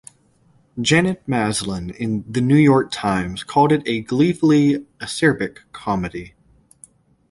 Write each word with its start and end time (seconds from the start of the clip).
Janet 0.81 1.21
Maslin 1.27 1.91
in 1.91 2.25
"The 2.27 2.41
New 2.41 2.55
York 2.57 2.89
Times" 2.91 3.43
called 3.43 3.71
it 3.71 3.83
a 3.85 4.01
"gleefully 4.01 4.87
acerbic 4.99 5.59
comedy". 5.73 6.33